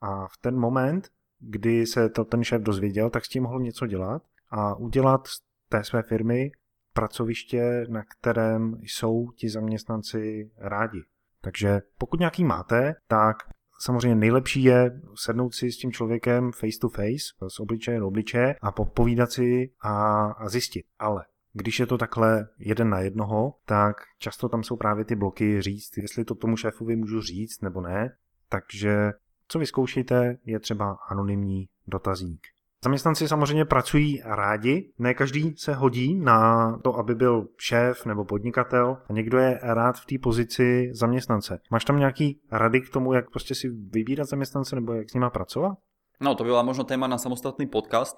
[0.00, 3.86] A v ten moment, kdy se to ten šéf dozvěděl, tak s tím mohl něco
[3.86, 6.50] dělat a udělat z té své firmy
[6.98, 11.02] pracoviště, na kterém jsou ti zaměstnanci rádi.
[11.40, 13.36] Takže pokud nějaký máte, tak
[13.80, 18.56] samozřejmě nejlepší je sednout si s tím člověkem face to face, z obličeje do obličeje
[18.60, 20.86] a popovídat si a, a zjistit.
[20.98, 25.62] Ale když je to takhle jeden na jednoho, tak často tam jsou právě ty bloky
[25.62, 28.16] říct, jestli to tomu šéfovi můžu říct nebo ne.
[28.48, 29.12] Takže
[29.48, 32.46] co vyzkoušejte, je třeba anonymní dotazník.
[32.84, 38.96] Zaměstnanci samozřejmě pracují rádi, ne každý se hodí na to, aby byl šéf nebo podnikatel
[39.08, 41.60] a někdo je rád v té pozici zaměstnance.
[41.70, 45.30] Máš tam nějaký rady k tomu, jak prostě si vybírat zaměstnance nebo jak s nima
[45.30, 45.78] pracovat?
[46.20, 48.16] No, to byla možno téma na samostatný podcast,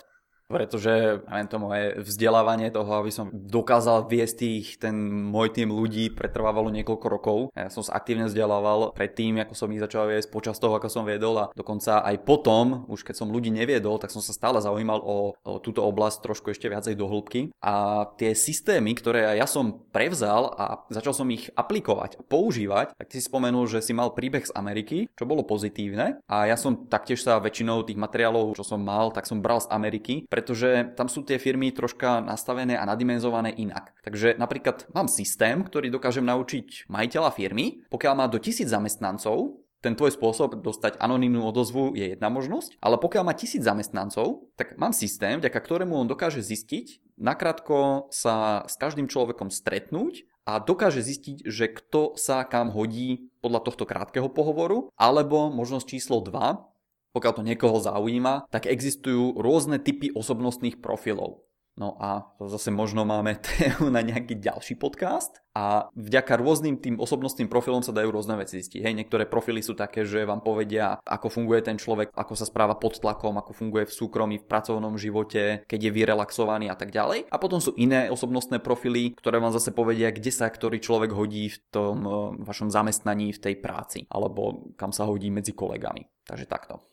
[0.51, 4.95] pretože neviem, to moje vzdelávanie toho, aby som dokázal viesť tých, ten
[5.31, 7.39] môj tým ľudí pretrvávalo niekoľko rokov.
[7.55, 11.07] Ja som sa aktívne vzdelával predtým, ako som ich začal viesť, počas toho, ako som
[11.07, 14.99] viedol a dokonca aj potom, už keď som ľudí neviedol, tak som sa stále zaujímal
[15.01, 17.55] o, o túto oblasť trošku ešte viacej do hĺbky.
[17.63, 23.07] A tie systémy, ktoré ja som prevzal a začal som ich aplikovať a používať, tak
[23.13, 26.19] si spomenul, že si mal príbeh z Ameriky, čo bolo pozitívne.
[26.27, 29.71] A ja som taktiež sa väčšinou tých materiálov, čo som mal, tak som bral z
[29.71, 33.93] Ameriky, pretože tam sú tie firmy troška nastavené a nadimenzované inak.
[34.01, 39.97] Takže napríklad mám systém, ktorý dokážem naučiť majiteľa firmy, pokiaľ má do tisíc zamestnancov, ten
[39.97, 44.97] tvoj spôsob dostať anonymnú odozvu je jedna možnosť, ale pokiaľ má tisíc zamestnancov, tak mám
[44.97, 51.49] systém, vďaka ktorému on dokáže zistiť, nakrátko sa s každým človekom stretnúť a dokáže zistiť,
[51.49, 56.80] že kto sa kam hodí podľa tohto krátkeho pohovoru, alebo možnosť číslo 2,
[57.13, 61.51] pokiaľ to niekoho zaujíma, tak existujú rôzne typy osobnostných profilov.
[61.81, 67.49] No a zase možno máme tému na nejaký ďalší podcast a vďaka rôznym tým osobnostným
[67.49, 68.85] profilom sa dajú rôzne veci zistiť.
[68.85, 72.77] Hej, niektoré profily sú také, že vám povedia, ako funguje ten človek, ako sa správa
[72.77, 77.33] pod tlakom, ako funguje v súkromí, v pracovnom živote, keď je vyrelaxovaný a tak ďalej.
[77.33, 81.49] A potom sú iné osobnostné profily, ktoré vám zase povedia, kde sa ktorý človek hodí
[81.49, 82.13] v tom eh,
[82.45, 86.05] vašom zamestnaní, v tej práci, alebo kam sa hodí medzi kolegami.
[86.29, 86.90] Takže takto.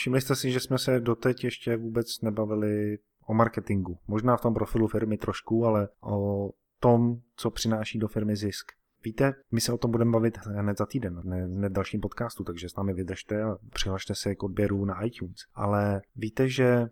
[0.00, 3.98] Všimli jste si, že jsme se doteď ještě vůbec nebavili o marketingu.
[4.08, 8.72] Možná v tom profilu firmy trošku, ale o tom, co přináší do firmy zisk.
[9.04, 12.68] Víte, my se o tom budeme bavit hned za týden, ne, ne dalším podcastu, takže
[12.68, 15.36] s námi vydržte a přihlašte se k odběru na iTunes.
[15.54, 16.86] Ale víte, že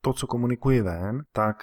[0.00, 1.56] to, co komunikuji ven, tak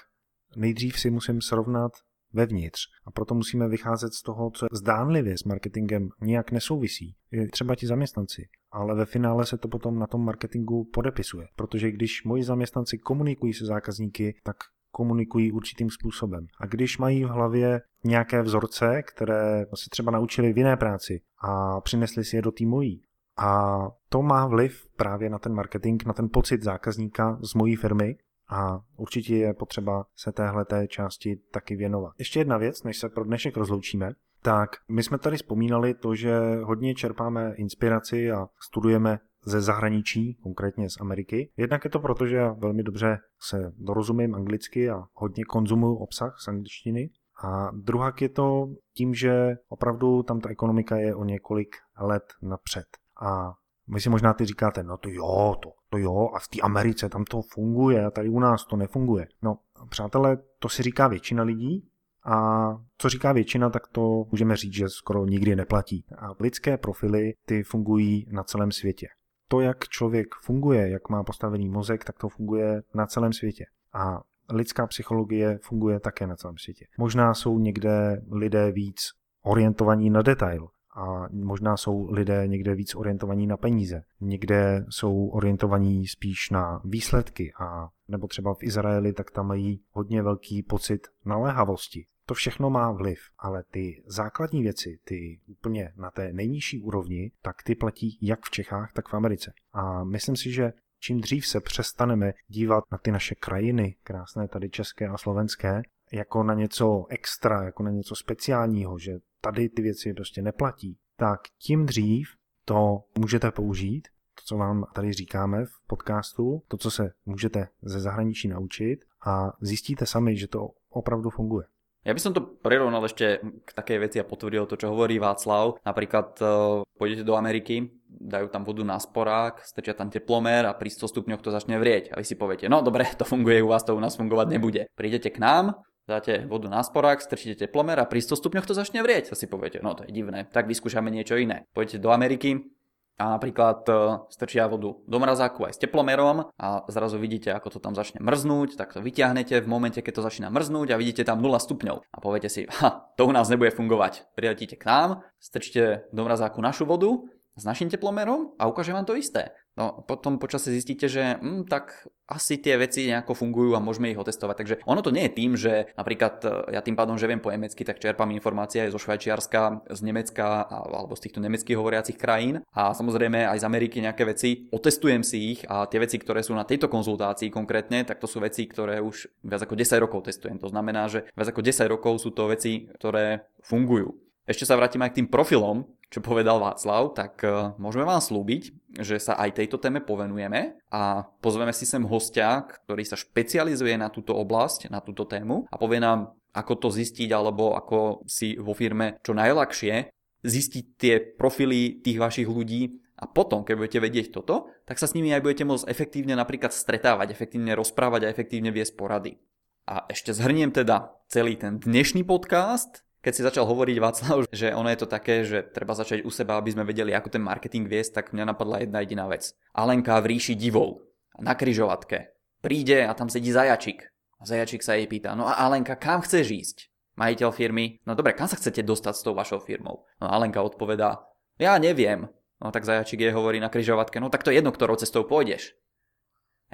[0.55, 1.91] nejdřív si musím srovnat
[2.33, 2.79] vevnitř.
[3.05, 7.15] A proto musíme vycházet z toho, co zdánlivě s marketingem nijak nesouvisí.
[7.51, 8.47] Třeba ti zaměstnanci.
[8.71, 11.47] Ale ve finále se to potom na tom marketingu podepisuje.
[11.55, 14.57] Protože když moji zaměstnanci komunikují se zákazníky, tak
[14.91, 16.45] komunikují určitým způsobem.
[16.59, 21.81] A když mají v hlavě nějaké vzorce, které se třeba naučili v jiné práci a
[21.81, 23.03] přinesli si je do té mojí,
[23.37, 23.77] a
[24.09, 28.17] to má vliv právě na ten marketing, na ten pocit zákazníka z mojí firmy
[28.49, 32.13] a určitě je potřeba se téhle té části taky věnovat.
[32.19, 36.39] Ještě jedna věc, než se pro dnešek rozloučíme, tak my jsme tady vzpomínali to, že
[36.63, 41.51] hodně čerpáme inspiraci a studujeme ze zahraničí, konkrétně z Ameriky.
[41.57, 46.35] Jednak je to proto, že já velmi dobře se dorozumím anglicky a hodně konzumuju obsah
[46.39, 47.09] z angličtiny.
[47.43, 52.85] A druhá je to tím, že opravdu tam ta ekonomika je o několik let napřed.
[53.21, 53.53] A
[53.87, 57.09] vy si možná ty říkáte, no to jo, to, to jo, a v té Americe
[57.09, 59.27] tam to funguje a tady u nás to nefunguje.
[59.41, 59.57] No,
[59.89, 61.89] přátelé, to si říká většina lidí
[62.25, 62.67] a
[62.97, 66.05] co říká většina, tak to můžeme říct, že skoro nikdy neplatí.
[66.17, 69.07] A lidské profily, ty fungují na celém světě.
[69.47, 73.65] To, jak člověk funguje, jak má postavený mozek, tak to funguje na celém světě.
[73.93, 76.85] A lidská psychologie funguje také na celém světě.
[76.97, 78.99] Možná jsou někde lidé víc
[79.43, 86.07] orientovaní na detail, a možná jsou lidé někde víc orientovaní na peníze, někde jsou orientovaní
[86.07, 92.05] spíš na výsledky a nebo třeba v Izraeli, tak tam mají hodně velký pocit naléhavosti.
[92.25, 97.63] To všechno má vliv, ale ty základní věci, ty úplně na té nejnižší úrovni, tak
[97.63, 99.53] ty platí jak v Čechách, tak v Americe.
[99.73, 104.69] A myslím si, že čím dřív se přestaneme dívat na ty naše krajiny, krásné tady
[104.69, 105.81] české a slovenské,
[106.13, 111.39] jako na něco extra, jako na něco speciálního, že tady ty věci prostě neplatí, tak
[111.57, 112.27] tím dřív
[112.65, 117.99] to můžete použít, to, co vám tady říkáme v podcastu, to, co se můžete ze
[117.99, 121.65] zahraničí naučit a zjistíte sami, že to opravdu funguje.
[122.03, 125.79] Ja by som to prirovnal ešte k takej veci a potvrdil to, čo hovorí Václav.
[125.87, 130.91] Napríklad uh, pôjdete do Ameriky, dajú tam vodu na sporák, strčia tam teplomer a pri
[130.91, 132.11] 100 stupňoch to začne vrieť.
[132.11, 134.91] A vy si poviete, no dobre, to funguje u vás, to u nás fungovať nebude.
[134.99, 139.03] Prídete k nám, dáte vodu na sporák, strčíte teplomer a pri 100 stupňoch to začne
[139.03, 139.31] vrieť.
[139.33, 141.67] Si poviete, no to je divné, tak vyskúšame niečo iné.
[141.71, 142.73] Pôjdete do Ameriky,
[143.13, 143.93] a napríklad e,
[144.33, 148.73] strčia vodu do mrazáku aj s teplomerom a zrazu vidíte, ako to tam začne mrznúť,
[148.73, 152.09] tak to vyťahnete v momente, keď to začína mrznúť a vidíte tam 0 stupňov.
[152.09, 154.33] A poviete si, ha, to u nás nebude fungovať.
[154.33, 157.21] Priletíte k nám, strčte do mrazáku našu vodu
[157.53, 159.53] s našim teplomerom a ukáže vám to isté.
[159.73, 164.21] No potom počasie zistíte, že hm, tak asi tie veci nejako fungujú a môžeme ich
[164.21, 164.55] otestovať.
[164.61, 167.49] Takže ono to nie je tým, že napríklad e, ja tým pádom, že viem po
[167.49, 172.61] nemecky, tak čerpám informácie aj zo Švajčiarska, z Nemecka alebo z týchto nemeckých hovoriacich krajín
[172.69, 176.53] a samozrejme aj z Ameriky nejaké veci, otestujem si ich a tie veci, ktoré sú
[176.53, 180.61] na tejto konzultácii konkrétne, tak to sú veci, ktoré už viac ako 10 rokov testujem.
[180.61, 184.21] To znamená, že viac ako 10 rokov sú to veci, ktoré fungujú.
[184.43, 188.93] Ešte sa vrátim aj k tým profilom, čo povedal Václav, tak uh, môžeme vám slúbiť,
[189.01, 194.13] že sa aj tejto téme povenujeme a pozveme si sem hostia, ktorý sa špecializuje na
[194.13, 198.77] túto oblasť, na túto tému a povie nám, ako to zistiť alebo ako si vo
[198.77, 200.13] firme čo najľahšie
[200.45, 205.15] zistiť tie profily tých vašich ľudí a potom, keď budete vedieť toto, tak sa s
[205.17, 209.39] nimi aj budete môcť efektívne napríklad stretávať, efektívne rozprávať a efektívne viesť porady.
[209.87, 214.91] A ešte zhrniem teda celý ten dnešný podcast keď si začal hovoriť Václav, že ono
[214.91, 218.19] je to také, že treba začať u seba, aby sme vedeli, ako ten marketing viesť,
[218.19, 219.55] tak mňa napadla jedna jediná vec.
[219.71, 221.07] Alenka v ríši divov
[221.39, 222.35] na kryžovatke.
[222.59, 224.11] Príde a tam sedí zajačik.
[224.37, 226.77] A zajačik sa jej pýta, no a Alenka, kam chceš ísť?
[227.15, 230.03] Majiteľ firmy, no dobre, kam sa chcete dostať s tou vašou firmou?
[230.19, 231.23] No Alenka odpovedá,
[231.55, 232.27] ja neviem.
[232.59, 235.75] No tak zajačik jej hovorí na kryžovatke, no tak to je jedno, ktorou cestou pôjdeš.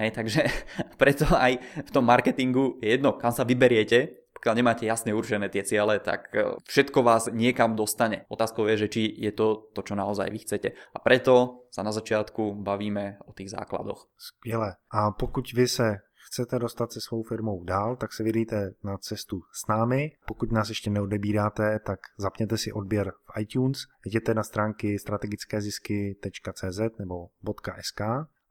[0.00, 0.42] Hej, takže
[1.00, 5.60] preto aj v tom marketingu je jedno, kam sa vyberiete, pokiaľ nemáte jasne určené tie
[5.60, 8.24] ciele, tak e, všetko vás niekam dostane.
[8.32, 10.72] Otázkou je, že či je to to, čo naozaj vy chcete.
[10.72, 14.08] A preto sa na začiatku bavíme o tých základoch.
[14.16, 14.80] Skvěle.
[14.90, 19.42] A pokud vy se chcete dostat se svou firmou dál, tak se vydejte na cestu
[19.52, 20.10] s námi.
[20.26, 27.28] Pokud nás ještě neodebíráte, tak zapněte si odběr v iTunes, jděte na stránky strategickézisky.cz nebo
[27.80, 28.00] .sk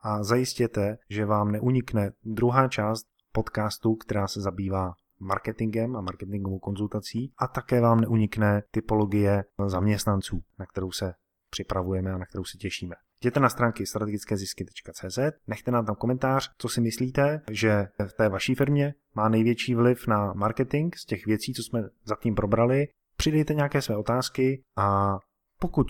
[0.02, 7.34] a zajistěte, že vám neunikne druhá část podcastu, která se zabývá marketingem a marketingovou konzultací
[7.38, 11.14] a také vám neunikne typologie zaměstnanců, na kterou se
[11.50, 12.96] připravujeme a na kterou se těšíme.
[13.22, 18.56] Jděte na stránky strategickézisky.cz, nechte nám tam komentář, co si myslíte, že v té vaší
[18.56, 22.88] firmě má největší vliv na marketing z těch věcí, co jsme zatím probrali.
[23.18, 25.18] Přidejte nějaké své otázky a
[25.60, 25.88] pokud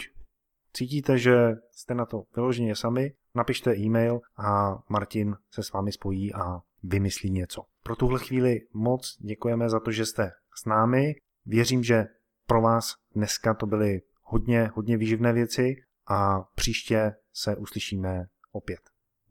[0.73, 6.34] cítíte, že jste na to vyloženě sami, napište e-mail a Martin se s vámi spojí
[6.34, 7.63] a vymyslí něco.
[7.84, 11.15] Pro tuhle chvíli moc děkujeme za to, že jste s námi.
[11.45, 12.05] Věřím, že
[12.45, 15.75] pro vás dneska to byly hodně, hodně výživné věci
[16.07, 18.80] a příště se uslyšíme opět.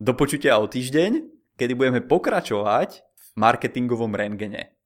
[0.00, 4.77] Do počutia o týždeň, kedy budeme pokračovať v marketingovom rengene.